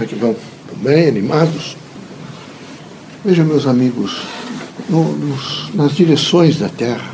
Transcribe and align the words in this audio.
Como 0.00 0.08
é 0.10 0.14
que 0.14 0.18
vão? 0.18 0.36
Bem, 0.76 1.08
animados? 1.08 1.76
Vejam, 3.22 3.44
meus 3.44 3.66
amigos, 3.66 4.16
no, 4.88 5.12
nos, 5.14 5.68
nas 5.74 5.94
direções 5.94 6.58
da 6.58 6.70
Terra, 6.70 7.04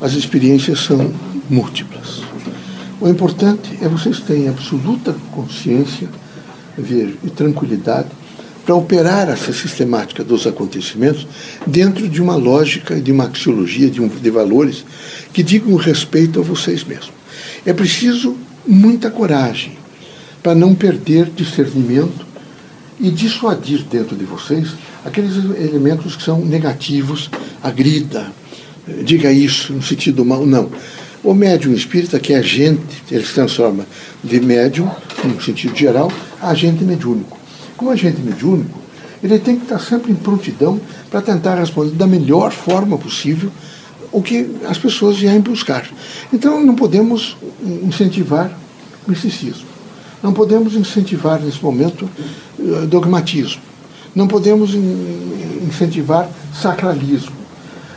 as 0.00 0.12
experiências 0.12 0.78
são 0.78 1.12
múltiplas. 1.50 2.20
O 3.00 3.08
importante 3.08 3.76
é 3.82 3.88
vocês 3.88 4.20
terem 4.20 4.48
absoluta 4.48 5.16
consciência 5.32 6.08
e 6.78 7.30
tranquilidade 7.30 8.10
para 8.64 8.76
operar 8.76 9.28
essa 9.28 9.52
sistemática 9.52 10.22
dos 10.22 10.46
acontecimentos 10.46 11.26
dentro 11.66 12.08
de 12.08 12.22
uma 12.22 12.36
lógica, 12.36 13.00
de 13.00 13.10
uma 13.10 13.24
axiologia, 13.24 13.90
de, 13.90 14.00
um, 14.00 14.06
de 14.06 14.30
valores 14.30 14.84
que 15.32 15.42
digam 15.42 15.74
respeito 15.74 16.38
a 16.38 16.42
vocês 16.44 16.84
mesmos. 16.84 17.10
É 17.64 17.72
preciso 17.72 18.36
muita 18.64 19.10
coragem 19.10 19.85
para 20.46 20.54
não 20.54 20.76
perder 20.76 21.28
discernimento 21.34 22.24
e 23.00 23.10
dissuadir 23.10 23.82
dentro 23.82 24.14
de 24.14 24.24
vocês 24.24 24.74
aqueles 25.04 25.34
elementos 25.34 26.14
que 26.14 26.22
são 26.22 26.38
negativos, 26.38 27.28
agrida, 27.60 28.30
diga 29.02 29.32
isso 29.32 29.72
no 29.72 29.82
sentido 29.82 30.24
mal, 30.24 30.46
não. 30.46 30.70
O 31.24 31.34
médium 31.34 31.72
espírita, 31.72 32.20
que 32.20 32.32
é 32.32 32.36
agente, 32.36 33.02
ele 33.10 33.26
se 33.26 33.34
transforma 33.34 33.84
de 34.22 34.38
médium, 34.38 34.88
no 35.24 35.42
sentido 35.42 35.74
geral, 35.74 36.12
a 36.40 36.50
agente 36.50 36.84
mediúnico. 36.84 37.36
Como 37.76 37.90
agente 37.90 38.20
mediúnico, 38.20 38.80
ele 39.24 39.40
tem 39.40 39.56
que 39.56 39.64
estar 39.64 39.80
sempre 39.80 40.12
em 40.12 40.14
prontidão 40.14 40.80
para 41.10 41.20
tentar 41.20 41.56
responder 41.56 41.96
da 41.96 42.06
melhor 42.06 42.52
forma 42.52 42.96
possível 42.96 43.50
o 44.12 44.22
que 44.22 44.48
as 44.68 44.78
pessoas 44.78 45.16
vierem 45.16 45.40
buscar. 45.40 45.90
Então, 46.32 46.64
não 46.64 46.76
podemos 46.76 47.36
incentivar 47.82 48.56
misticismo. 49.08 49.74
Não 50.22 50.32
podemos 50.32 50.74
incentivar, 50.74 51.40
nesse 51.40 51.62
momento, 51.62 52.08
eh, 52.58 52.86
dogmatismo. 52.86 53.62
Não 54.14 54.26
podemos 54.26 54.74
incentivar 54.74 56.28
sacralismo. 56.54 57.36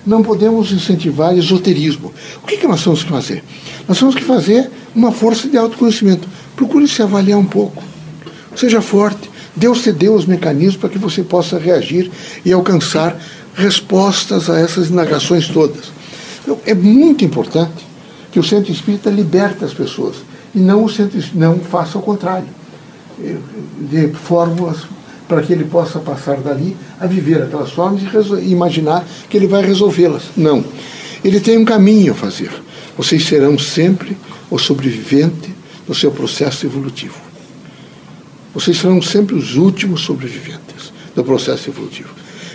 Não 0.06 0.22
podemos 0.22 0.72
incentivar 0.72 1.38
esoterismo. 1.38 2.12
O 2.44 2.48
que, 2.48 2.58
que 2.58 2.68
nós 2.68 2.84
temos 2.84 3.04
que 3.04 3.10
fazer? 3.10 3.44
Nós 3.88 4.00
temos 4.00 4.16
que 4.16 4.24
fazer 4.24 4.70
uma 4.94 5.12
força 5.12 5.48
de 5.48 5.58
autoconhecimento. 5.58 6.28
Procure 6.56 6.88
se 6.88 7.02
avaliar 7.02 7.40
um 7.40 7.46
pouco. 7.46 7.84
Seja 8.56 8.82
forte. 8.82 9.30
Deus 9.56 9.82
te 9.82 9.92
deu 9.92 10.14
os 10.14 10.26
mecanismos 10.26 10.78
para 10.78 10.90
que 10.90 10.98
você 10.98 11.22
possa 11.22 11.58
reagir 11.58 12.10
e 12.46 12.52
alcançar 12.52 13.20
respostas 13.56 14.50
a 14.50 14.60
essas 14.60 14.90
indagações 14.90 15.48
todas. 15.48 15.92
Então, 16.42 16.58
é 16.66 16.74
muito 16.74 17.26
importante 17.26 17.86
que 18.32 18.40
o 18.40 18.44
centro 18.44 18.72
espírita 18.72 19.10
liberte 19.10 19.66
as 19.66 19.74
pessoas 19.74 20.18
e 20.54 20.60
não 20.60 20.84
o 20.84 20.90
centro 20.90 21.20
não 21.34 21.60
faça 21.60 21.98
o 21.98 22.02
contrário. 22.02 22.48
De 23.90 24.08
fórmulas 24.14 24.86
para 25.28 25.44
que 25.44 25.54
ele 25.54 25.66
possa 25.66 26.00
passar 26.00 26.38
dali 26.38 26.76
a 27.00 27.06
viver 27.06 27.42
aquelas 27.44 27.72
formas 27.72 28.02
e 28.42 28.52
imaginar 28.52 29.06
que 29.30 29.38
ele 29.38 29.46
vai 29.46 29.64
resolvê-las. 29.64 30.24
Não. 30.36 30.64
Ele 31.24 31.40
tem 31.40 31.58
um 31.58 31.66
caminho 31.66 32.14
a 32.14 32.16
fazer. 32.16 32.52
Vocês 32.98 33.26
serão 33.26 33.58
sempre 33.58 34.18
o 34.50 34.58
sobrevivente 34.58 35.54
do 35.88 35.94
seu 35.94 36.12
processo 36.12 36.66
evolutivo. 36.66 37.16
Vocês 38.54 38.78
serão 38.78 39.02
sempre 39.02 39.36
os 39.36 39.56
últimos 39.56 40.02
sobreviventes 40.02 40.92
do 41.16 41.24
processo 41.24 41.70
evolutivo. 41.70 42.10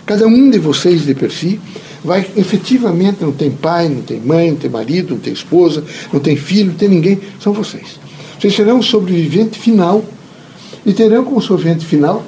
Cada 0.05 0.27
um 0.27 0.51
de 0.51 0.58
vocês, 0.58 1.06
de 1.06 1.14
per 1.14 1.31
si, 1.31 1.61
vai 2.05 2.27
efetivamente, 2.36 3.22
não 3.22 3.33
tem 3.33 3.50
pai, 3.50 3.88
não 3.88 4.02
tem 4.02 4.20
mãe, 4.20 4.50
não 4.50 4.58
tem 4.58 4.70
marido, 4.70 5.14
não 5.14 5.20
tem 5.20 5.33
esposa, 5.33 5.83
não 6.12 6.20
tem 6.20 6.36
filho, 6.36 6.66
não 6.66 6.74
tem 6.74 6.88
ninguém, 6.88 7.19
são 7.41 7.52
vocês. 7.52 7.98
Vocês 8.38 8.55
serão 8.55 8.78
o 8.78 8.83
sobrevivente 8.83 9.58
final 9.58 10.05
e 10.84 10.92
terão 10.92 11.24
como 11.24 11.41
sobrevivente 11.41 11.86
final 11.86 12.22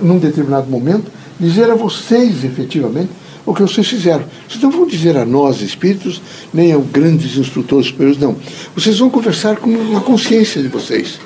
num 0.00 0.18
determinado 0.18 0.68
momento, 0.70 1.10
dizer 1.38 1.70
a 1.70 1.74
vocês 1.74 2.42
efetivamente 2.42 3.10
o 3.44 3.54
que 3.54 3.62
vocês 3.62 3.86
fizeram. 3.86 4.24
Vocês 4.48 4.62
não 4.62 4.70
vão 4.70 4.86
dizer 4.86 5.16
a 5.16 5.24
nós, 5.24 5.60
espíritos, 5.60 6.22
nem 6.52 6.72
a 6.72 6.78
grandes 6.78 7.36
instrutores 7.36 7.88
superiores, 7.88 8.18
não. 8.18 8.34
Vocês 8.74 8.98
vão 8.98 9.10
conversar 9.10 9.56
com 9.56 9.96
a 9.96 10.00
consciência 10.00 10.62
de 10.62 10.68
vocês. 10.68 11.20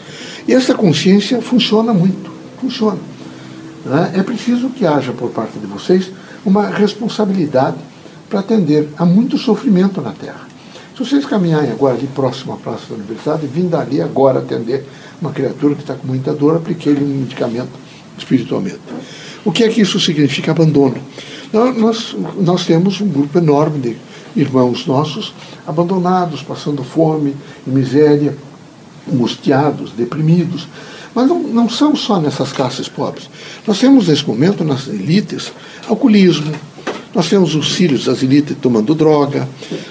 E 0.47 0.53
essa 0.53 0.75
consciência 0.75 1.41
funciona 1.41 1.94
muito. 1.94 2.31
Funciona. 2.60 2.98
Né? 3.84 4.12
É 4.16 4.22
preciso 4.22 4.69
que 4.71 4.84
haja 4.84 5.12
por 5.12 5.31
parte 5.31 5.59
de 5.59 5.66
vocês 5.66 6.10
uma 6.44 6.69
responsabilidade 6.69 7.77
para 8.32 8.41
atender 8.41 8.88
a 8.97 9.04
muito 9.04 9.37
sofrimento 9.37 10.00
na 10.00 10.12
Terra. 10.12 10.48
Se 10.97 11.04
vocês 11.04 11.26
caminharem 11.26 11.70
agora 11.70 11.97
ali 11.97 12.06
próximo 12.06 12.54
à 12.54 12.56
Praça 12.56 12.87
da 12.88 12.94
Universidade, 12.94 13.47
vim 13.47 13.69
dali 13.69 14.00
agora 14.00 14.38
atender 14.38 14.87
uma 15.20 15.32
criatura 15.32 15.75
que 15.75 15.82
está 15.82 15.94
com 15.94 16.06
muita 16.06 16.32
dor, 16.32 16.56
apliquei-lhe 16.56 17.04
um 17.04 17.21
medicamento 17.21 17.72
espiritualmente. 18.16 18.81
O 19.44 19.53
que 19.53 19.65
é 19.65 19.69
que 19.69 19.82
isso 19.82 20.00
significa 20.00 20.50
abandono? 20.50 20.97
Nós, 21.53 22.16
nós 22.38 22.65
temos 22.65 23.03
um 23.03 23.09
grupo 23.09 23.37
enorme 23.37 23.78
de 23.81 23.97
irmãos 24.34 24.87
nossos 24.87 25.34
abandonados, 25.66 26.42
passando 26.42 26.82
fome 26.82 27.37
e 27.66 27.71
miséria, 27.71 28.34
angustiados, 29.12 29.92
deprimidos. 29.92 30.66
Mas 31.15 31.28
não, 31.28 31.38
não 31.42 31.69
são 31.69 31.94
só 31.94 32.19
nessas 32.19 32.50
classes 32.50 32.88
pobres. 32.88 33.28
Nós 33.66 33.78
temos 33.78 34.09
nesse 34.09 34.26
momento, 34.26 34.65
nas 34.65 34.88
elites, 34.88 35.53
alcoolismo, 35.87 36.54
nós 37.15 37.28
temos 37.28 37.55
os 37.55 37.73
filhos 37.73 38.05
das 38.06 38.23
elites 38.23 38.56
tomando 38.61 38.95
droga, 38.95 39.49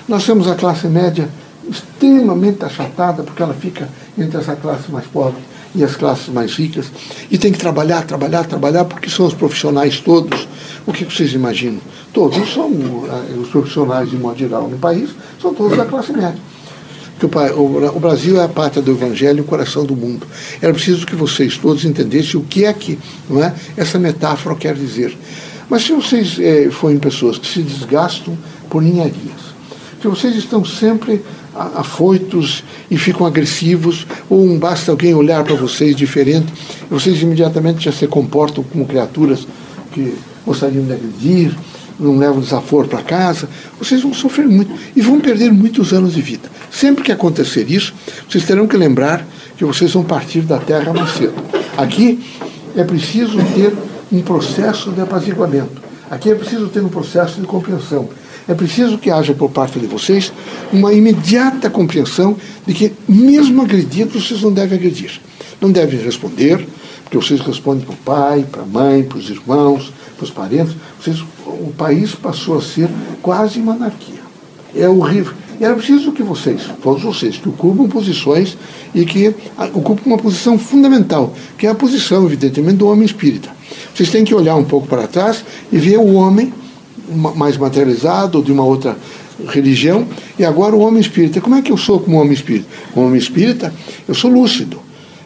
nós 0.07 0.25
temos 0.25 0.47
a 0.47 0.55
classe 0.55 0.87
média 0.87 1.29
extremamente 1.69 2.65
achatada, 2.65 3.23
porque 3.23 3.41
ela 3.41 3.53
fica 3.53 3.87
entre 4.17 4.39
essa 4.39 4.55
classe 4.55 4.91
mais 4.91 5.05
pobre 5.05 5.41
e 5.73 5.83
as 5.83 5.95
classes 5.95 6.27
mais 6.27 6.53
ricas, 6.53 6.91
e 7.29 7.37
tem 7.37 7.51
que 7.51 7.57
trabalhar, 7.57 8.03
trabalhar, 8.03 8.45
trabalhar, 8.45 8.85
porque 8.85 9.09
são 9.09 9.25
os 9.25 9.33
profissionais 9.33 9.99
todos. 9.99 10.47
O 10.85 10.91
que 10.91 11.05
vocês 11.05 11.33
imaginam? 11.33 11.79
Todos 12.13 12.53
são 12.53 12.69
eh, 12.69 13.37
os 13.39 13.47
profissionais, 13.49 14.09
de 14.09 14.17
modo 14.17 14.37
geral, 14.37 14.67
no 14.67 14.77
país, 14.77 15.11
são 15.41 15.53
todos 15.53 15.77
da 15.77 15.85
classe 15.85 16.11
média. 16.11 16.35
o, 17.55 17.99
Brasil 17.99 18.41
é 18.41 18.43
a 18.43 18.49
pátria 18.49 18.81
do 18.81 18.91
Evangelho 18.91 19.37
e 19.37 19.41
o 19.41 19.45
coração 19.45 19.85
do 19.85 19.95
mundo. 19.95 20.27
Era 20.61 20.73
preciso 20.73 21.05
que 21.05 21.15
vocês 21.15 21.57
todos 21.57 21.85
entendessem 21.85 22.37
o 22.37 22.43
que 22.43 22.65
é 22.65 22.73
que 22.73 22.99
não 23.29 23.41
é, 23.41 23.53
essa 23.77 23.97
metáfora 23.97 24.55
quer 24.55 24.73
dizer. 24.73 25.15
Mas 25.71 25.83
se 25.83 25.93
vocês 25.93 26.37
é, 26.37 26.69
forem 26.69 26.99
pessoas 26.99 27.37
que 27.37 27.47
se 27.47 27.61
desgastam 27.61 28.37
por 28.69 28.81
ninharias, 28.81 29.55
se 30.01 30.05
vocês 30.05 30.35
estão 30.35 30.65
sempre 30.65 31.21
afoitos 31.55 32.61
e 32.89 32.97
ficam 32.97 33.25
agressivos, 33.25 34.05
ou 34.29 34.43
um, 34.43 34.59
basta 34.59 34.91
alguém 34.91 35.13
olhar 35.13 35.45
para 35.45 35.55
vocês 35.55 35.95
diferente, 35.95 36.51
vocês 36.89 37.21
imediatamente 37.21 37.85
já 37.85 37.91
se 37.93 38.05
comportam 38.05 38.65
como 38.65 38.85
criaturas 38.85 39.47
que 39.93 40.13
gostariam 40.45 40.83
de 40.83 40.91
agredir, 40.91 41.55
não 41.97 42.17
levam 42.17 42.41
desaforo 42.41 42.89
para 42.89 43.01
casa, 43.01 43.47
vocês 43.79 44.01
vão 44.01 44.13
sofrer 44.13 44.49
muito 44.49 44.73
e 44.93 45.01
vão 45.01 45.21
perder 45.21 45.53
muitos 45.53 45.93
anos 45.93 46.15
de 46.15 46.21
vida. 46.21 46.51
Sempre 46.69 47.01
que 47.01 47.13
acontecer 47.13 47.71
isso, 47.71 47.93
vocês 48.29 48.43
terão 48.43 48.67
que 48.67 48.75
lembrar 48.75 49.25
que 49.55 49.63
vocês 49.63 49.93
vão 49.93 50.03
partir 50.03 50.41
da 50.41 50.57
Terra 50.57 50.91
mais 50.91 51.11
cedo. 51.11 51.35
Aqui 51.77 52.19
é 52.75 52.83
preciso 52.83 53.37
ter 53.55 53.73
um 54.11 54.21
processo 54.21 54.91
de 54.91 55.01
apaziguamento. 55.01 55.81
Aqui 56.09 56.29
é 56.29 56.35
preciso 56.35 56.67
ter 56.67 56.83
um 56.83 56.89
processo 56.89 57.39
de 57.39 57.47
compreensão. 57.47 58.09
É 58.47 58.53
preciso 58.53 58.97
que 58.97 59.09
haja 59.09 59.33
por 59.33 59.49
parte 59.51 59.79
de 59.79 59.87
vocês 59.87 60.33
uma 60.73 60.91
imediata 60.91 61.69
compreensão 61.69 62.35
de 62.65 62.73
que, 62.73 62.91
mesmo 63.07 63.61
agredidos, 63.61 64.27
vocês 64.27 64.41
não 64.41 64.51
devem 64.51 64.77
agredir. 64.77 65.21
Não 65.61 65.71
devem 65.71 65.99
responder, 66.01 66.67
porque 67.03 67.17
vocês 67.17 67.39
respondem 67.39 67.85
para 67.85 67.93
o 67.93 67.97
pai, 67.97 68.45
para 68.51 68.63
a 68.63 68.65
mãe, 68.65 69.03
para 69.03 69.19
os 69.19 69.29
irmãos, 69.29 69.93
para 70.17 70.25
os 70.25 70.31
parentes. 70.31 70.75
Vocês, 70.99 71.23
o 71.45 71.71
país 71.77 72.13
passou 72.13 72.57
a 72.57 72.61
ser 72.61 72.89
quase 73.21 73.59
uma 73.59 73.73
anarquia. 73.73 74.21
É 74.75 74.89
horrível. 74.89 75.33
E 75.61 75.63
era 75.63 75.75
preciso 75.75 76.11
que 76.11 76.23
vocês, 76.23 76.63
todos 76.81 77.03
vocês, 77.03 77.37
que 77.37 77.47
ocupam 77.47 77.87
posições 77.87 78.57
e 78.95 79.05
que 79.05 79.31
ocupam 79.75 80.01
uma 80.07 80.17
posição 80.17 80.57
fundamental, 80.57 81.35
que 81.55 81.67
é 81.67 81.69
a 81.69 81.75
posição, 81.75 82.25
evidentemente, 82.25 82.77
do 82.77 82.87
homem 82.87 83.05
espírita. 83.05 83.47
Vocês 83.93 84.09
têm 84.09 84.25
que 84.25 84.33
olhar 84.33 84.55
um 84.55 84.63
pouco 84.63 84.87
para 84.87 85.05
trás 85.05 85.45
e 85.71 85.77
ver 85.77 85.99
o 85.99 86.13
homem 86.15 86.51
mais 87.35 87.57
materializado, 87.57 88.41
de 88.41 88.51
uma 88.51 88.63
outra 88.63 88.97
religião, 89.49 90.07
e 90.39 90.43
agora 90.43 90.75
o 90.75 90.79
homem 90.79 90.99
espírita. 90.99 91.39
Como 91.39 91.53
é 91.53 91.61
que 91.61 91.71
eu 91.71 91.77
sou 91.77 91.99
como 91.99 92.17
homem 92.17 92.33
espírita? 92.33 92.65
Como 92.91 93.05
homem 93.05 93.19
espírita, 93.19 93.71
eu 94.07 94.15
sou 94.15 94.31
lúcido. 94.31 94.79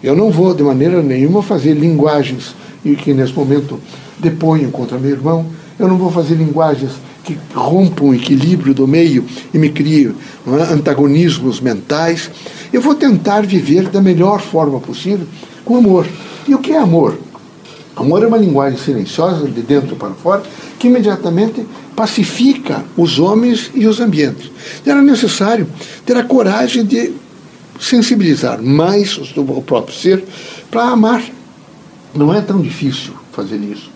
Eu 0.04 0.18
não 0.18 0.32
vou, 0.32 0.54
de 0.54 0.64
maneira 0.64 1.02
nenhuma, 1.02 1.42
fazer 1.42 1.76
linguagens 1.76 2.54
que, 2.84 3.14
nesse 3.14 3.32
momento, 3.32 3.80
deponho 4.20 4.70
contra 4.70 4.98
meu 4.98 5.12
irmão. 5.12 5.46
Eu 5.80 5.88
não 5.88 5.98
vou 5.98 6.12
fazer 6.12 6.36
linguagens 6.36 6.92
que 7.26 7.38
rompam 7.54 8.10
o 8.10 8.14
equilíbrio 8.14 8.74
do 8.74 8.88
meio 8.88 9.26
e 9.54 9.58
me 9.58 9.70
criem 9.70 10.14
é, 10.48 10.74
antagonismos 10.74 11.60
mentais. 11.60 12.30
Eu 12.72 12.80
vou 12.80 12.94
tentar 12.94 13.42
viver 13.42 13.90
da 13.90 14.02
melhor 14.02 14.40
forma 14.40 14.80
possível 14.80 15.26
com 15.66 15.76
amor. 15.76 16.08
E 16.48 16.54
o 16.54 16.60
que 16.60 16.72
é 16.72 16.78
amor? 16.78 17.18
Amor 17.96 18.22
é 18.24 18.28
uma 18.28 18.38
linguagem 18.38 18.78
silenciosa, 18.78 19.48
de 19.48 19.62
dentro 19.62 19.96
para 19.96 20.12
fora, 20.12 20.44
que 20.78 20.88
imediatamente 20.88 21.66
pacifica 21.96 22.84
os 22.96 23.20
homens 23.20 23.72
e 23.74 23.88
os 23.88 24.00
ambientes. 24.00 24.52
Era 24.86 25.02
necessário 25.02 25.68
ter 26.06 26.16
a 26.18 26.24
coragem 26.24 26.86
de 26.86 27.14
sensibilizar 27.80 28.62
mais 28.62 29.18
o 29.18 29.62
próprio 29.62 29.96
ser 29.96 30.24
para 30.70 30.84
amar. 30.84 31.24
Não 32.14 32.34
é 32.34 32.42
tão 32.42 32.62
difícil 32.62 33.14
fazer 33.32 33.58
isso. 33.58 33.90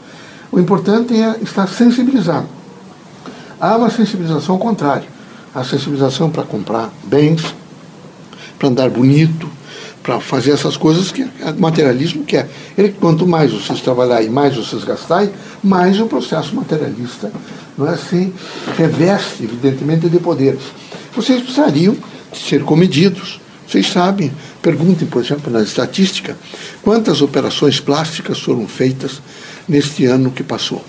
O 0.52 0.60
importante 0.60 1.14
é 1.14 1.38
estar 1.44 1.68
sensibilizado. 1.68 2.59
Há 3.60 3.76
uma 3.76 3.90
sensibilização 3.90 4.56
ao 4.56 4.60
contrário. 4.60 5.08
A 5.54 5.64
sensibilização 5.64 6.30
para 6.30 6.44
comprar 6.44 6.94
bens, 7.04 7.44
para 8.58 8.70
andar 8.70 8.90
bonito, 8.90 9.50
para 10.02 10.20
fazer 10.20 10.52
essas 10.52 10.78
coisas 10.78 11.12
que 11.12 11.24
o 11.24 11.30
materialismo 11.58 12.24
quer. 12.24 12.50
Ele, 12.78 12.90
quanto 12.90 13.28
mais 13.28 13.52
vocês 13.52 13.82
trabalharem, 13.82 14.30
mais 14.30 14.56
vocês 14.56 14.84
gastarem, 14.84 15.32
mais 15.64 16.00
o 16.00 16.06
processo 16.06 16.56
materialista 16.56 17.32
não 17.78 17.88
é, 17.88 17.98
se 17.98 18.34
reveste, 18.78 19.44
evidentemente, 19.44 20.10
de 20.10 20.20
poderes. 20.20 20.64
Vocês 21.16 21.42
precisariam 21.42 21.96
ser 22.34 22.64
comedidos. 22.64 23.40
Vocês 23.68 23.92
sabem, 23.92 24.32
perguntem, 24.62 25.08
por 25.08 25.24
exemplo, 25.24 25.52
na 25.52 25.62
estatística, 25.62 26.36
quantas 26.82 27.22
operações 27.22 27.80
plásticas 27.80 28.40
foram 28.40 28.68
feitas 28.68 29.22
neste 29.68 30.06
ano 30.06 30.32
que 30.32 30.44
passou. 30.44 30.84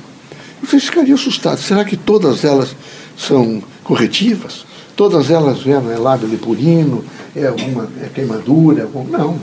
Vocês 0.62 0.84
ficariam 0.84 1.14
assustados. 1.14 1.64
Será 1.64 1.84
que 1.84 1.96
todas 1.96 2.44
elas 2.44 2.74
são 3.16 3.62
corretivas? 3.82 4.64
Todas 4.94 5.30
elas 5.30 5.62
vieram 5.62 5.90
é 5.90 5.96
lábio 5.96 6.28
lepurino, 6.28 7.04
é 7.34 7.46
alguma 7.46 7.88
é 8.02 8.08
queimadura? 8.08 8.82
É 8.82 9.10
Não, 9.10 9.38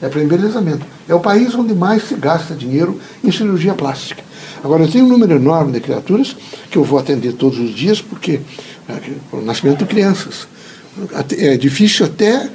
é 0.00 0.08
para 0.08 0.22
embelezamento. 0.22 0.86
É 1.08 1.14
o 1.14 1.20
país 1.20 1.54
onde 1.54 1.74
mais 1.74 2.08
se 2.08 2.14
gasta 2.14 2.54
dinheiro 2.54 3.00
em 3.24 3.30
cirurgia 3.30 3.74
plástica. 3.74 4.22
Agora, 4.62 4.84
eu 4.84 4.90
tenho 4.90 5.06
um 5.06 5.08
número 5.08 5.34
enorme 5.34 5.72
de 5.72 5.80
criaturas 5.80 6.36
que 6.70 6.78
eu 6.78 6.84
vou 6.84 6.98
atender 6.98 7.32
todos 7.32 7.58
os 7.58 7.74
dias, 7.74 8.00
porque 8.00 8.40
é, 8.88 9.12
o 9.32 9.40
nascimento 9.40 9.78
de 9.78 9.86
crianças. 9.86 10.46
É 11.38 11.56
difícil 11.56 12.04
até 12.04 12.50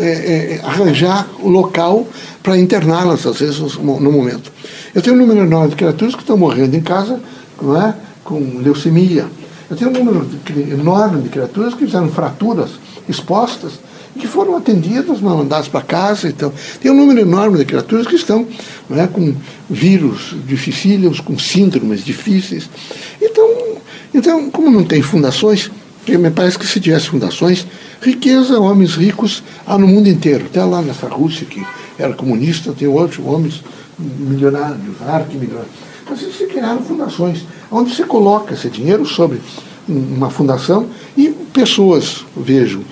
é, 0.00 0.04
é, 0.04 0.60
arranjar 0.64 1.28
o 1.40 1.48
local 1.48 2.06
para 2.42 2.58
interná-las, 2.58 3.24
às 3.26 3.38
vezes, 3.38 3.58
no 3.76 4.10
momento. 4.10 4.52
Eu 4.92 5.00
tenho 5.00 5.14
um 5.14 5.18
número 5.20 5.40
enorme 5.46 5.70
de 5.70 5.76
criaturas 5.76 6.14
que 6.14 6.22
estão 6.22 6.36
morrendo 6.36 6.74
em 6.74 6.80
casa 6.80 7.20
não 7.60 7.80
é, 7.80 7.94
com 8.24 8.58
leucemia. 8.58 9.26
Eu 9.70 9.76
tenho 9.76 9.90
um 9.90 9.94
número 10.04 10.28
enorme 10.72 11.22
de 11.22 11.28
criaturas 11.28 11.74
que 11.74 11.84
fizeram 11.86 12.08
fraturas 12.10 12.70
expostas 13.08 13.72
que 14.18 14.26
foram 14.26 14.56
atendidas, 14.56 15.20
mandadas 15.20 15.68
para 15.68 15.82
casa. 15.82 16.28
Então, 16.28 16.52
tem 16.80 16.90
um 16.90 16.94
número 16.94 17.20
enorme 17.20 17.58
de 17.58 17.64
criaturas 17.64 18.06
que 18.06 18.16
estão 18.16 18.46
é, 18.90 19.06
com 19.06 19.34
vírus 19.68 20.34
dificílimos, 20.46 21.20
com 21.20 21.38
síndromes 21.38 22.04
difíceis. 22.04 22.68
Então, 23.20 23.76
então, 24.14 24.50
como 24.50 24.70
não 24.70 24.84
tem 24.84 25.02
fundações, 25.02 25.70
me 26.12 26.30
parece 26.30 26.58
que 26.58 26.66
se 26.66 26.78
tivesse 26.78 27.08
fundações, 27.08 27.66
riqueza, 28.00 28.60
homens 28.60 28.94
ricos 28.94 29.42
há 29.66 29.76
no 29.78 29.86
mundo 29.86 30.08
inteiro. 30.08 30.46
Até 30.46 30.62
lá 30.62 30.82
nessa 30.82 31.08
Rússia 31.08 31.46
que 31.46 31.64
era 31.98 32.12
comunista, 32.12 32.72
tem 32.72 32.86
outros 32.86 33.24
homens 33.24 33.62
milionários, 33.98 34.80
arquimilionários. 35.06 35.72
Mas 36.08 36.22
eles 36.22 36.36
criaram 36.36 36.82
fundações, 36.82 37.44
onde 37.70 37.94
você 37.94 38.04
coloca 38.04 38.54
esse 38.54 38.68
dinheiro 38.68 39.04
sobre 39.04 39.40
uma 39.88 40.30
fundação 40.30 40.88
e 41.16 41.28
pessoas, 41.52 42.24
vejo, 42.36 42.82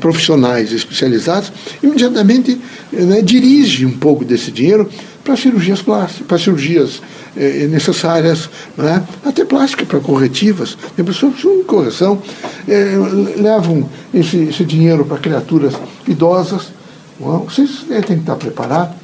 profissionais 0.00 0.72
especializados, 0.72 1.52
imediatamente 1.82 2.60
né, 2.92 3.22
dirigem 3.22 3.86
um 3.86 3.96
pouco 3.96 4.24
desse 4.24 4.50
dinheiro 4.50 4.88
para 5.30 5.36
cirurgias 5.36 5.80
plásticas, 5.80 6.26
para 6.26 6.38
cirurgias 6.38 7.00
eh, 7.36 7.68
necessárias, 7.70 8.50
né, 8.76 9.06
até 9.24 9.44
plástica 9.44 9.86
para 9.86 10.00
corretivas. 10.00 10.76
Tem 10.96 11.04
pessoas 11.04 11.34
que 11.34 11.40
precisam 11.40 11.58
de 11.58 11.64
correção, 11.68 12.22
eh, 12.66 12.96
levam 13.36 13.88
esse, 14.12 14.36
esse 14.38 14.64
dinheiro 14.64 15.04
para 15.04 15.18
criaturas 15.18 15.74
idosas. 16.08 16.72
Bom, 17.20 17.46
vocês 17.48 17.84
têm 17.88 18.02
que 18.02 18.12
estar 18.14 18.34
preparados, 18.34 18.96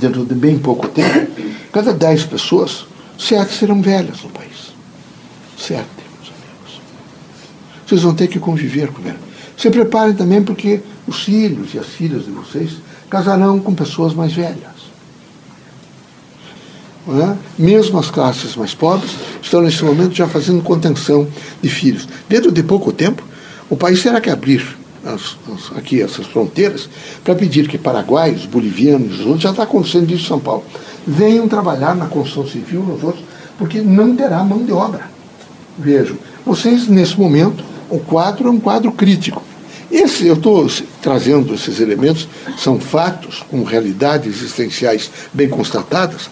dentro 0.00 0.24
de 0.24 0.34
bem 0.34 0.58
pouco 0.58 0.88
tempo, 0.88 1.30
cada 1.70 1.92
10 1.92 2.24
pessoas, 2.24 2.84
sete 3.16 3.54
serão 3.54 3.80
velhas 3.80 4.24
no 4.24 4.30
país. 4.30 4.74
Sete. 5.56 5.86
Vocês 7.86 8.02
vão 8.02 8.16
ter 8.16 8.26
que 8.26 8.40
conviver 8.40 8.88
com 8.88 9.08
ela. 9.08 9.20
Se 9.56 9.70
preparem 9.70 10.12
também 10.12 10.42
porque 10.42 10.80
os 11.06 11.22
filhos 11.22 11.72
e 11.72 11.78
as 11.78 11.86
filhas 11.86 12.24
de 12.24 12.32
vocês 12.32 12.78
casarão 13.08 13.60
com 13.60 13.72
pessoas 13.72 14.12
mais 14.12 14.32
velhas. 14.32 14.75
É? 17.08 17.36
Mesmo 17.56 17.98
as 18.00 18.10
classes 18.10 18.56
mais 18.56 18.74
pobres 18.74 19.12
estão 19.40 19.62
nesse 19.62 19.84
momento 19.84 20.12
já 20.12 20.26
fazendo 20.26 20.60
contenção 20.60 21.28
de 21.62 21.68
filhos. 21.68 22.08
Dentro 22.28 22.50
de 22.50 22.64
pouco 22.64 22.92
tempo, 22.92 23.22
o 23.70 23.76
país 23.76 24.02
terá 24.02 24.20
que 24.20 24.28
abrir 24.28 24.76
as, 25.04 25.36
as, 25.54 25.76
aqui 25.76 26.02
essas 26.02 26.26
fronteiras 26.26 26.88
para 27.22 27.36
pedir 27.36 27.68
que 27.68 27.78
paraguaios, 27.78 28.44
bolivianos, 28.46 29.20
outros, 29.20 29.42
já 29.42 29.50
está 29.50 29.62
acontecendo 29.62 30.10
isso 30.10 30.24
em 30.24 30.28
São 30.28 30.40
Paulo, 30.40 30.64
venham 31.06 31.46
trabalhar 31.46 31.94
na 31.94 32.06
construção 32.06 32.50
civil 32.50 32.82
nos 32.82 33.04
outros, 33.04 33.24
porque 33.56 33.80
não 33.80 34.16
terá 34.16 34.42
mão 34.42 34.64
de 34.64 34.72
obra. 34.72 35.08
Vejam, 35.78 36.16
vocês 36.44 36.88
nesse 36.88 37.18
momento 37.18 37.62
o 37.88 38.00
quadro 38.00 38.48
é 38.48 38.50
um 38.50 38.58
quadro 38.58 38.90
crítico. 38.90 39.42
Esse, 39.96 40.26
eu 40.26 40.34
estou 40.34 40.70
trazendo 41.00 41.54
esses 41.54 41.80
elementos, 41.80 42.28
são 42.58 42.78
fatos 42.78 43.42
com 43.48 43.64
realidades 43.64 44.42
existenciais 44.42 45.10
bem 45.32 45.48
constatadas, 45.48 46.28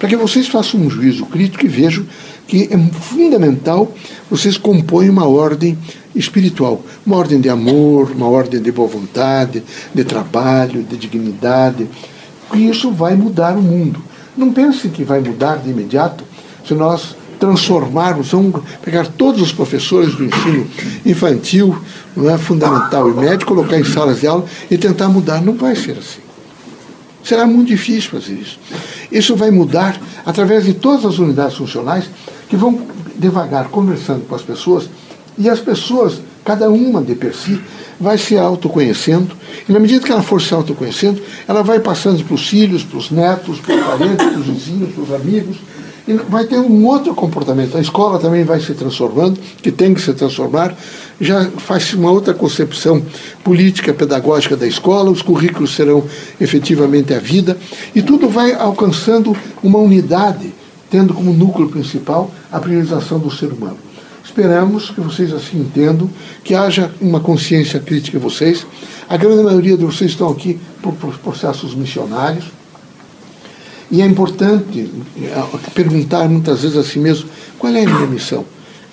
para 0.00 0.08
que 0.08 0.16
vocês 0.16 0.48
façam 0.48 0.80
um 0.80 0.90
juízo 0.90 1.24
crítico 1.26 1.64
e 1.64 1.68
vejam 1.68 2.04
que 2.48 2.68
é 2.72 2.76
fundamental 2.76 3.94
vocês 4.28 4.58
compõem 4.58 5.08
uma 5.08 5.28
ordem 5.28 5.78
espiritual, 6.12 6.84
uma 7.06 7.16
ordem 7.16 7.40
de 7.40 7.48
amor, 7.48 8.10
uma 8.10 8.26
ordem 8.26 8.60
de 8.60 8.72
boa 8.72 8.88
vontade, 8.88 9.62
de 9.94 10.02
trabalho, 10.02 10.82
de 10.82 10.96
dignidade. 10.96 11.88
E 12.52 12.68
isso 12.68 12.90
vai 12.90 13.14
mudar 13.14 13.56
o 13.56 13.62
mundo. 13.62 14.02
Não 14.36 14.52
pensem 14.52 14.90
que 14.90 15.04
vai 15.04 15.20
mudar 15.20 15.58
de 15.58 15.70
imediato 15.70 16.24
se 16.66 16.74
nós 16.74 17.14
transformarmos, 17.38 18.30
vamos 18.30 18.62
pegar 18.82 19.06
todos 19.06 19.42
os 19.42 19.52
professores 19.52 20.14
do 20.14 20.24
ensino 20.24 20.66
infantil, 21.04 21.78
não 22.16 22.30
é, 22.30 22.38
fundamental 22.38 23.08
e 23.08 23.14
médio, 23.14 23.46
colocar 23.46 23.78
em 23.78 23.84
salas 23.84 24.20
de 24.20 24.26
aula 24.26 24.44
e 24.70 24.78
tentar 24.78 25.08
mudar. 25.08 25.40
Não 25.40 25.54
vai 25.54 25.74
ser 25.74 25.92
assim. 25.92 26.20
Será 27.22 27.46
muito 27.46 27.68
difícil 27.68 28.10
fazer 28.10 28.34
isso. 28.34 28.58
Isso 29.10 29.34
vai 29.34 29.50
mudar 29.50 29.98
através 30.26 30.64
de 30.64 30.74
todas 30.74 31.04
as 31.04 31.18
unidades 31.18 31.56
funcionais 31.56 32.04
que 32.48 32.56
vão 32.56 32.86
devagar 33.16 33.68
conversando 33.68 34.26
com 34.26 34.34
as 34.34 34.42
pessoas 34.42 34.88
e 35.38 35.48
as 35.48 35.60
pessoas, 35.60 36.20
cada 36.44 36.68
uma 36.70 37.02
de 37.02 37.14
per 37.14 37.34
si, 37.34 37.60
vai 37.98 38.18
se 38.18 38.36
autoconhecendo 38.36 39.34
e 39.68 39.72
na 39.72 39.78
medida 39.78 40.04
que 40.04 40.12
ela 40.12 40.22
for 40.22 40.40
se 40.40 40.52
autoconhecendo, 40.52 41.20
ela 41.48 41.62
vai 41.62 41.80
passando 41.80 42.22
para 42.24 42.34
os 42.34 42.46
filhos, 42.46 42.82
para 42.82 42.98
os 42.98 43.10
netos, 43.10 43.60
para 43.60 43.74
os 43.74 43.84
parentes, 43.84 44.26
para 44.26 44.38
os 44.38 44.46
vizinhos, 44.46 44.92
para 44.92 45.02
os 45.02 45.12
amigos, 45.12 45.56
e 46.06 46.12
vai 46.14 46.44
ter 46.44 46.58
um 46.58 46.86
outro 46.86 47.14
comportamento. 47.14 47.76
A 47.76 47.80
escola 47.80 48.18
também 48.18 48.44
vai 48.44 48.60
se 48.60 48.74
transformando, 48.74 49.40
que 49.62 49.72
tem 49.72 49.94
que 49.94 50.02
se 50.02 50.12
transformar. 50.12 50.76
Já 51.20 51.44
faz 51.58 51.94
uma 51.94 52.10
outra 52.10 52.34
concepção 52.34 53.02
política, 53.42 53.94
pedagógica 53.94 54.56
da 54.56 54.66
escola, 54.66 55.10
os 55.10 55.22
currículos 55.22 55.74
serão 55.74 56.04
efetivamente 56.40 57.14
a 57.14 57.18
vida, 57.18 57.56
e 57.94 58.02
tudo 58.02 58.28
vai 58.28 58.52
alcançando 58.52 59.36
uma 59.62 59.78
unidade, 59.78 60.52
tendo 60.90 61.14
como 61.14 61.32
núcleo 61.32 61.68
principal 61.68 62.32
a 62.50 62.58
priorização 62.58 63.18
do 63.18 63.30
ser 63.30 63.46
humano. 63.46 63.78
Esperamos 64.24 64.90
que 64.90 65.00
vocês 65.00 65.32
assim 65.32 65.60
entendam, 65.60 66.10
que 66.42 66.54
haja 66.54 66.90
uma 67.00 67.20
consciência 67.20 67.78
crítica 67.78 68.16
em 68.16 68.20
vocês. 68.20 68.66
A 69.08 69.16
grande 69.16 69.44
maioria 69.44 69.76
de 69.76 69.84
vocês 69.84 70.10
estão 70.10 70.28
aqui 70.28 70.58
por 70.82 70.94
processos 71.18 71.74
missionários 71.74 72.46
e 73.90 74.02
é 74.02 74.06
importante 74.06 74.90
é, 75.22 75.70
perguntar 75.72 76.28
muitas 76.28 76.62
vezes 76.62 76.76
a 76.76 76.82
si 76.82 76.98
mesmo 76.98 77.28
qual 77.58 77.72
é 77.72 77.84
a 77.84 77.88
minha 77.88 78.06
missão. 78.06 78.44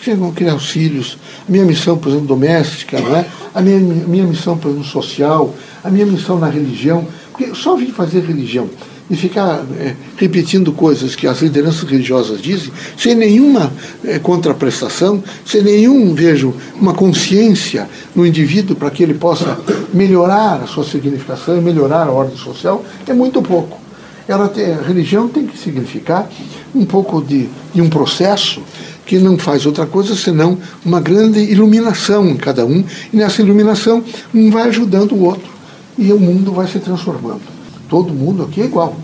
Chegam 0.02 0.30
a 0.30 0.32
criar 0.32 0.56
os 0.56 0.70
filhos, 0.70 1.18
a 1.48 1.52
minha 1.52 1.64
missão, 1.64 1.98
por 1.98 2.10
exemplo, 2.10 2.28
doméstica, 2.28 3.00
não 3.00 3.16
é? 3.16 3.26
a 3.54 3.62
minha, 3.62 3.80
minha 3.80 4.26
missão, 4.26 4.58
por 4.58 4.70
exemplo, 4.70 4.88
social, 4.88 5.54
a 5.84 5.90
minha 5.90 6.06
missão 6.06 6.40
na 6.40 6.50
religião. 6.50 7.06
Porque 7.32 7.54
só 7.54 7.76
vir 7.76 7.92
fazer 7.92 8.22
religião 8.22 8.70
e 9.10 9.16
ficar 9.16 9.66
é, 9.78 9.94
repetindo 10.16 10.72
coisas 10.72 11.16
que 11.16 11.28
as 11.28 11.42
lideranças 11.42 11.84
religiosas 11.84 12.42
dizem, 12.42 12.72
sem 12.98 13.14
nenhuma 13.14 13.72
é, 14.06 14.18
contraprestação, 14.20 15.22
sem 15.46 15.62
nenhum, 15.62 16.16
vejo, 16.16 16.54
uma 16.80 16.94
consciência 16.94 17.90
no 18.16 18.26
indivíduo 18.26 18.76
para 18.76 18.90
que 18.90 19.04
ele 19.04 19.14
possa 19.14 19.60
melhorar 19.94 20.62
a 20.64 20.68
sua 20.68 20.86
significação 20.86 21.58
e 21.58 21.62
melhorar 21.62 22.08
a 22.08 22.12
ordem 22.12 22.38
social, 22.38 22.86
é 23.06 23.14
muito 23.14 23.42
pouco 23.42 23.81
ela 24.28 24.48
tem, 24.48 24.74
a 24.74 24.82
religião 24.82 25.28
tem 25.28 25.46
que 25.46 25.58
significar 25.58 26.30
um 26.74 26.86
pouco 26.86 27.22
de, 27.22 27.50
de 27.74 27.82
um 27.82 27.90
processo 27.90 28.62
que 29.06 29.18
não 29.18 29.38
faz 29.38 29.66
outra 29.66 29.86
coisa 29.86 30.16
senão 30.16 30.58
uma 30.86 31.02
grande 31.02 31.40
iluminação 31.40 32.28
em 32.28 32.38
cada 32.38 32.66
um, 32.66 32.84
e 33.12 33.18
nessa 33.18 33.42
iluminação 33.42 34.04
um 34.34 34.50
vai 34.50 34.70
ajudando 34.70 35.14
o 35.14 35.24
outro, 35.24 35.50
e 35.98 36.14
o 36.14 36.20
mundo 36.20 36.54
vai 36.54 36.68
se 36.68 36.80
transformando. 36.80 37.42
Todo 37.90 38.14
mundo 38.14 38.44
aqui 38.44 38.62
é 38.62 38.66
igual. 38.66 38.96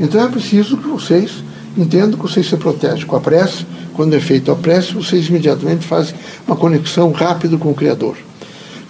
Então 0.00 0.24
é 0.24 0.28
preciso 0.28 0.76
que 0.76 0.88
vocês 0.88 1.44
entendam 1.76 2.18
que 2.18 2.22
vocês 2.22 2.48
se 2.48 2.56
protegem 2.56 3.06
com 3.06 3.16
a 3.16 3.20
prece, 3.20 3.64
quando 3.94 4.14
é 4.14 4.20
feita 4.20 4.52
a 4.52 4.56
prece, 4.56 4.92
vocês 4.92 5.28
imediatamente 5.28 5.84
fazem 5.84 6.14
uma 6.46 6.56
conexão 6.56 7.12
rápida 7.12 7.56
com 7.56 7.70
o 7.70 7.74
Criador. 7.74 8.16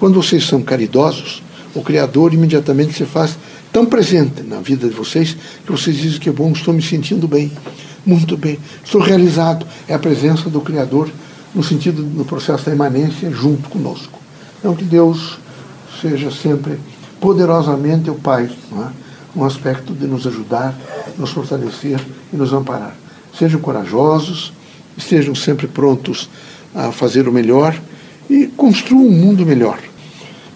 Quando 0.00 0.22
vocês 0.22 0.46
são 0.46 0.62
caridosos, 0.62 1.42
o 1.74 1.82
Criador 1.82 2.32
imediatamente 2.32 2.94
se 2.94 3.04
faz 3.04 3.36
tão 3.74 3.84
presente 3.84 4.44
na 4.44 4.60
vida 4.60 4.88
de 4.88 4.94
vocês 4.94 5.36
que 5.66 5.72
vocês 5.72 5.96
dizem 5.96 6.20
que 6.20 6.28
é 6.28 6.32
bom, 6.32 6.52
estou 6.52 6.72
me 6.72 6.80
sentindo 6.80 7.26
bem, 7.26 7.50
muito 8.06 8.36
bem, 8.36 8.56
estou 8.84 9.00
realizado. 9.00 9.66
É 9.88 9.94
a 9.94 9.98
presença 9.98 10.48
do 10.48 10.60
Criador 10.60 11.10
no 11.52 11.60
sentido 11.60 12.04
do 12.04 12.24
processo 12.24 12.66
da 12.66 12.72
imanência 12.72 13.28
junto 13.32 13.68
conosco. 13.68 14.20
Então 14.60 14.76
que 14.76 14.84
Deus 14.84 15.40
seja 16.00 16.30
sempre 16.30 16.78
poderosamente 17.20 18.08
o 18.08 18.14
Pai, 18.14 18.48
é? 18.48 18.88
um 19.34 19.42
aspecto 19.42 19.92
de 19.92 20.06
nos 20.06 20.24
ajudar, 20.24 20.72
nos 21.18 21.30
fortalecer 21.30 22.00
e 22.32 22.36
nos 22.36 22.52
amparar. 22.52 22.96
Sejam 23.36 23.60
corajosos, 23.60 24.52
estejam 24.96 25.34
sempre 25.34 25.66
prontos 25.66 26.30
a 26.72 26.92
fazer 26.92 27.26
o 27.26 27.32
melhor 27.32 27.76
e 28.30 28.46
construam 28.46 29.04
um 29.04 29.10
mundo 29.10 29.44
melhor. 29.44 29.80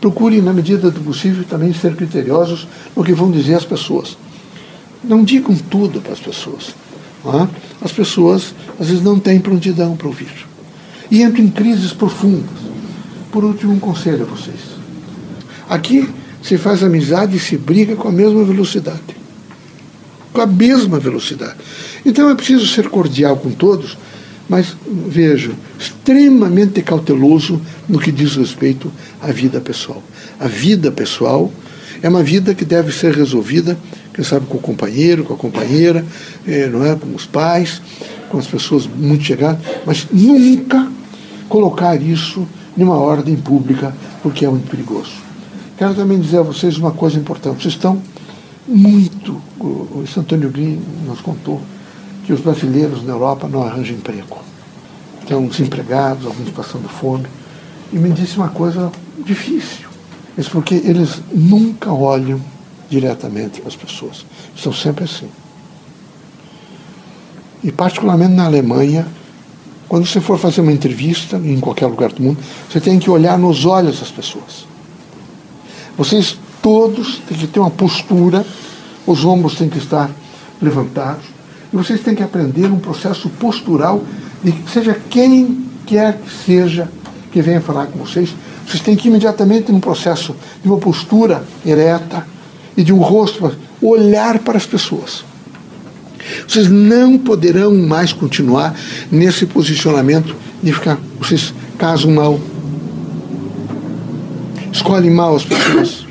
Procurem, 0.00 0.40
na 0.40 0.52
medida 0.52 0.90
do 0.90 1.00
possível, 1.00 1.44
também 1.44 1.72
ser 1.72 1.96
criteriosos 1.96 2.68
no 2.94 3.02
que 3.02 3.12
vão 3.12 3.30
dizer 3.30 3.54
as 3.54 3.64
pessoas. 3.64 4.16
Não 5.02 5.24
digam 5.24 5.56
tudo 5.56 6.00
para 6.00 6.12
as 6.12 6.20
pessoas. 6.20 6.74
É? 7.24 7.48
As 7.84 7.92
pessoas, 7.92 8.54
às 8.78 8.88
vezes, 8.88 9.02
não 9.02 9.18
têm 9.18 9.40
prontidão 9.40 9.96
para 9.96 10.06
ouvir. 10.06 10.46
E 11.10 11.22
entram 11.22 11.44
em 11.44 11.48
crises 11.50 11.92
profundas. 11.92 12.58
Por 13.32 13.44
último, 13.44 13.72
um 13.72 13.78
conselho 13.78 14.22
a 14.22 14.26
vocês. 14.26 14.78
Aqui 15.68 16.08
se 16.42 16.56
faz 16.56 16.82
amizade 16.82 17.36
e 17.36 17.40
se 17.40 17.56
briga 17.56 17.96
com 17.96 18.08
a 18.08 18.12
mesma 18.12 18.44
velocidade. 18.44 19.16
Com 20.32 20.40
a 20.40 20.46
mesma 20.46 20.98
velocidade. 20.98 21.56
Então 22.06 22.30
é 22.30 22.34
preciso 22.34 22.66
ser 22.66 22.88
cordial 22.88 23.36
com 23.36 23.50
todos, 23.50 23.98
mas 24.48 24.76
vejo, 25.08 25.52
extremamente 25.78 26.82
cauteloso 26.82 27.60
no 27.88 27.98
que 27.98 28.10
diz 28.10 28.36
respeito 28.36 28.90
à 29.20 29.30
vida 29.30 29.60
pessoal. 29.60 30.02
A 30.40 30.46
vida 30.46 30.90
pessoal 30.90 31.52
é 32.02 32.08
uma 32.08 32.22
vida 32.22 32.54
que 32.54 32.64
deve 32.64 32.92
ser 32.92 33.14
resolvida, 33.14 33.78
quem 34.14 34.24
sabe, 34.24 34.46
com 34.46 34.56
o 34.56 34.60
companheiro, 34.60 35.24
com 35.24 35.34
a 35.34 35.36
companheira, 35.36 36.04
eh, 36.46 36.68
não 36.68 36.84
é? 36.84 36.94
com 36.94 37.14
os 37.14 37.26
pais, 37.26 37.82
com 38.30 38.38
as 38.38 38.46
pessoas 38.46 38.86
muito 38.86 39.24
chegadas, 39.24 39.60
mas 39.84 40.06
nunca 40.10 40.90
colocar 41.48 42.00
isso 42.00 42.46
numa 42.76 42.96
ordem 42.96 43.36
pública, 43.36 43.94
porque 44.22 44.44
é 44.44 44.48
muito 44.48 44.70
perigoso. 44.70 45.12
Quero 45.76 45.94
também 45.94 46.18
dizer 46.20 46.38
a 46.38 46.42
vocês 46.42 46.76
uma 46.76 46.92
coisa 46.92 47.18
importante. 47.18 47.62
Vocês 47.62 47.74
estão 47.74 48.02
muito. 48.66 49.40
O 49.60 50.04
Antônio 50.16 50.50
Green 50.50 50.80
nos 51.06 51.20
contou 51.20 51.60
que 52.28 52.32
os 52.34 52.42
brasileiros 52.42 53.02
na 53.04 53.14
Europa 53.14 53.48
não 53.48 53.62
arranjam 53.62 53.96
emprego. 53.96 54.36
Estão 55.22 55.46
desempregados, 55.46 56.26
alguns 56.26 56.50
passando 56.50 56.86
fome. 56.86 57.24
E 57.90 57.96
me 57.96 58.10
disse 58.10 58.36
uma 58.36 58.50
coisa 58.50 58.92
difícil. 59.24 59.88
Isso 60.36 60.50
porque 60.50 60.74
eles 60.74 61.22
nunca 61.32 61.90
olham 61.90 62.38
diretamente 62.90 63.62
para 63.62 63.68
as 63.68 63.76
pessoas. 63.76 64.26
Estão 64.54 64.74
sempre 64.74 65.04
assim. 65.04 65.30
E 67.64 67.72
particularmente 67.72 68.34
na 68.34 68.44
Alemanha, 68.44 69.08
quando 69.88 70.04
você 70.04 70.20
for 70.20 70.38
fazer 70.38 70.60
uma 70.60 70.70
entrevista 70.70 71.38
em 71.38 71.58
qualquer 71.58 71.86
lugar 71.86 72.12
do 72.12 72.22
mundo, 72.22 72.38
você 72.70 72.78
tem 72.78 72.98
que 72.98 73.08
olhar 73.08 73.38
nos 73.38 73.64
olhos 73.64 74.00
das 74.00 74.10
pessoas. 74.10 74.66
Vocês 75.96 76.38
todos 76.60 77.22
têm 77.26 77.38
que 77.38 77.46
ter 77.46 77.58
uma 77.58 77.70
postura, 77.70 78.44
os 79.06 79.24
ombros 79.24 79.56
têm 79.56 79.70
que 79.70 79.78
estar 79.78 80.10
levantados, 80.60 81.37
e 81.72 81.76
vocês 81.76 82.00
têm 82.00 82.14
que 82.14 82.22
aprender 82.22 82.66
um 82.66 82.78
processo 82.78 83.28
postural 83.28 84.02
de 84.42 84.52
que 84.52 84.70
seja 84.70 84.98
quem 85.10 85.66
quer 85.86 86.18
que 86.18 86.30
seja 86.44 86.88
que 87.30 87.42
venha 87.42 87.60
falar 87.60 87.86
com 87.86 87.98
vocês, 87.98 88.34
vocês 88.66 88.82
têm 88.82 88.96
que 88.96 89.08
imediatamente 89.08 89.70
num 89.70 89.80
processo 89.80 90.34
de 90.62 90.68
uma 90.68 90.78
postura 90.78 91.44
ereta 91.64 92.26
e 92.76 92.82
de 92.82 92.92
um 92.92 92.98
rosto, 92.98 93.50
olhar 93.82 94.38
para 94.38 94.56
as 94.56 94.66
pessoas. 94.66 95.24
Vocês 96.46 96.68
não 96.68 97.18
poderão 97.18 97.74
mais 97.74 98.12
continuar 98.12 98.74
nesse 99.10 99.46
posicionamento 99.46 100.34
de 100.62 100.72
ficar, 100.72 100.98
vocês 101.18 101.52
casam 101.76 102.12
mal, 102.12 102.38
escolhem 104.72 105.10
mal 105.10 105.36
as 105.36 105.44
pessoas, 105.44 106.06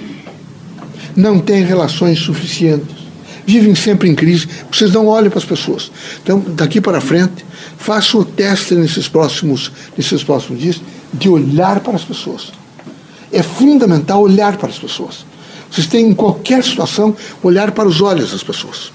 não 1.16 1.40
têm 1.40 1.64
relações 1.64 2.20
suficientes 2.20 2.97
vivem 3.48 3.74
sempre 3.74 4.10
em 4.10 4.14
crise, 4.14 4.46
vocês 4.70 4.92
não 4.92 5.08
olham 5.08 5.30
para 5.30 5.40
as 5.40 5.46
pessoas. 5.46 5.90
Então, 6.22 6.44
daqui 6.50 6.82
para 6.82 7.00
frente, 7.00 7.46
façam 7.78 8.20
o 8.20 8.26
teste 8.26 8.76
nesses 8.76 9.08
próximos, 9.08 9.72
nesses 9.98 10.22
próximos 10.22 10.62
dias 10.62 10.82
de 11.14 11.30
olhar 11.30 11.80
para 11.80 11.96
as 11.96 12.04
pessoas. 12.04 12.52
É 13.32 13.42
fundamental 13.42 14.22
olhar 14.22 14.58
para 14.58 14.68
as 14.68 14.78
pessoas. 14.78 15.26
Vocês 15.72 15.88
têm, 15.88 16.10
em 16.10 16.14
qualquer 16.14 16.62
situação, 16.62 17.16
olhar 17.42 17.72
para 17.72 17.88
os 17.88 18.02
olhos 18.02 18.32
das 18.34 18.44
pessoas. 18.44 18.92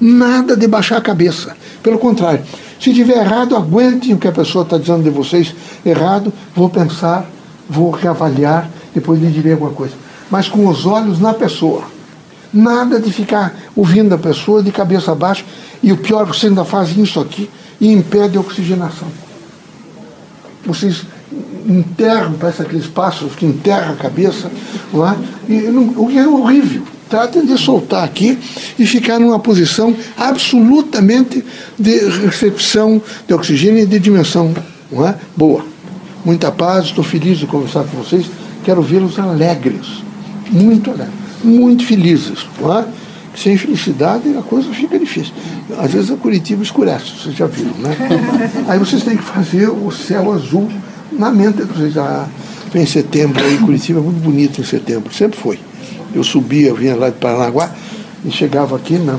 Nada 0.00 0.56
de 0.56 0.66
baixar 0.66 0.96
a 0.96 1.00
cabeça. 1.00 1.56
Pelo 1.80 1.98
contrário, 1.98 2.44
se 2.80 2.92
tiver 2.92 3.18
errado, 3.18 3.56
aguentem 3.56 4.12
o 4.12 4.18
que 4.18 4.26
a 4.26 4.32
pessoa 4.32 4.64
está 4.64 4.76
dizendo 4.76 5.04
de 5.04 5.10
vocês 5.10 5.54
errado, 5.86 6.32
vou 6.54 6.68
pensar, 6.68 7.30
vou 7.70 7.92
reavaliar, 7.92 8.68
depois 8.92 9.20
lhe 9.20 9.30
direi 9.30 9.52
alguma 9.52 9.70
coisa. 9.70 9.94
Mas 10.28 10.48
com 10.48 10.66
os 10.66 10.84
olhos 10.84 11.20
na 11.20 11.32
pessoa 11.32 11.94
Nada 12.54 13.00
de 13.00 13.12
ficar 13.12 13.52
ouvindo 13.76 14.14
a 14.14 14.18
pessoa 14.18 14.62
de 14.62 14.70
cabeça 14.70 15.14
baixa. 15.14 15.44
E 15.82 15.92
o 15.92 15.96
pior, 15.96 16.26
vocês 16.26 16.44
ainda 16.44 16.64
fazem 16.64 17.02
isso 17.02 17.20
aqui 17.20 17.50
e 17.80 17.92
impede 17.92 18.36
a 18.36 18.40
oxigenação. 18.40 19.08
Vocês 20.64 21.02
enterram, 21.66 22.34
parece 22.34 22.62
aqueles 22.62 22.86
pássaros 22.86 23.34
que 23.34 23.44
enterram 23.44 23.92
a 23.92 23.96
cabeça 23.96 24.50
lá, 24.92 25.16
e 25.48 25.54
não, 25.54 25.88
o 25.96 26.08
que 26.08 26.18
é 26.18 26.26
horrível. 26.26 26.82
Tratem 27.08 27.44
de 27.44 27.56
soltar 27.58 28.02
aqui 28.02 28.38
e 28.78 28.86
ficar 28.86 29.18
numa 29.18 29.38
posição 29.38 29.94
absolutamente 30.16 31.44
de 31.78 31.98
recepção 32.26 33.00
de 33.26 33.34
oxigênio 33.34 33.82
e 33.82 33.86
de 33.86 33.98
dimensão 33.98 34.54
não 34.90 35.06
é? 35.06 35.14
boa. 35.36 35.64
Muita 36.24 36.50
paz, 36.50 36.86
estou 36.86 37.04
feliz 37.04 37.38
de 37.38 37.46
conversar 37.46 37.84
com 37.84 37.98
vocês. 37.98 38.26
Quero 38.64 38.80
vê-los 38.80 39.18
alegres, 39.18 40.02
muito 40.50 40.90
alegres 40.90 41.24
muito 41.44 41.84
felizes. 41.84 42.46
Não 42.60 42.78
é? 42.78 42.84
Sem 43.36 43.56
felicidade 43.56 44.28
a 44.36 44.42
coisa 44.42 44.72
fica 44.72 44.98
difícil. 44.98 45.32
Às 45.78 45.92
vezes 45.92 46.10
a 46.10 46.16
Curitiba 46.16 46.62
escurece, 46.62 47.06
vocês 47.20 47.34
já 47.34 47.46
viram, 47.46 47.74
né? 47.78 47.96
Aí 48.68 48.78
vocês 48.78 49.02
têm 49.02 49.16
que 49.16 49.24
fazer 49.24 49.68
o 49.68 49.90
céu 49.90 50.32
azul 50.32 50.70
na 51.12 51.30
mente 51.30 51.58
de 51.58 51.64
vocês. 51.64 51.96
Ah, 51.96 52.28
em 52.74 52.86
setembro 52.86 53.44
aí, 53.44 53.56
Curitiba 53.58 54.00
é 54.00 54.02
muito 54.02 54.20
bonito 54.20 54.60
em 54.60 54.64
setembro, 54.64 55.12
sempre 55.14 55.38
foi. 55.38 55.60
Eu 56.12 56.24
subia, 56.24 56.68
eu 56.68 56.74
vinha 56.74 56.96
lá 56.96 57.08
de 57.08 57.16
Paranaguá 57.16 57.70
e 58.24 58.32
chegava 58.32 58.74
aqui, 58.74 58.94
né? 58.94 59.16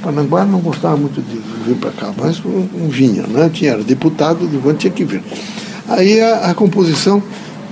Paranaguá 0.00 0.44
não 0.44 0.60
gostava 0.60 0.96
muito 0.96 1.20
de 1.20 1.40
vir 1.66 1.74
para 1.76 1.90
cá, 1.90 2.12
mas 2.16 2.40
não 2.44 2.88
vinha, 2.88 3.24
né? 3.26 3.50
Tinha, 3.52 3.72
era 3.72 3.82
deputado, 3.82 4.46
de 4.46 4.74
tinha 4.74 4.92
que 4.92 5.04
vir. 5.04 5.22
Aí 5.88 6.20
a, 6.20 6.50
a 6.50 6.54
composição, 6.54 7.20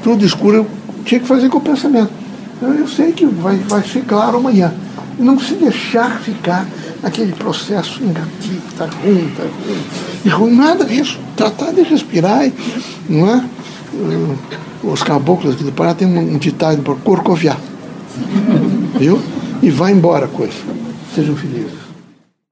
tudo 0.02 0.26
escuro, 0.26 0.56
eu 0.56 0.66
tinha 1.04 1.20
que 1.20 1.26
fazer 1.26 1.48
com 1.48 1.58
o 1.58 1.60
pensamento. 1.60 2.10
Então, 2.56 2.74
eu 2.74 2.88
sei 2.88 3.12
que 3.12 3.24
vai, 3.26 3.56
vai 3.56 3.82
ser 3.82 4.02
claro 4.04 4.38
amanhã. 4.38 4.72
Não 5.18 5.38
se 5.38 5.54
deixar 5.54 6.20
ficar 6.20 6.66
aquele 7.02 7.32
processo 7.32 8.02
negativo, 8.02 8.62
está 8.68 8.86
ruim, 8.86 9.28
está 9.28 9.42
ruim. 9.42 9.82
E 10.24 10.28
ruim 10.28 10.54
nada 10.54 10.84
disso. 10.84 11.18
Tratar 11.36 11.72
de 11.72 11.82
respirar, 11.82 12.50
não 13.08 13.28
é? 13.28 13.44
Os 14.82 15.02
caboclos 15.02 15.54
aqui 15.54 15.64
do 15.64 15.72
Pará 15.72 15.94
têm 15.94 16.08
um, 16.08 16.38
ditado 16.38 16.82
para 16.82 16.94
corcoviar. 16.94 17.58
Viu? 18.98 19.20
E 19.62 19.70
vai 19.70 19.92
embora 19.92 20.26
a 20.26 20.28
coisa. 20.28 20.54
Sejam 21.14 21.36
felizes. 21.36 21.81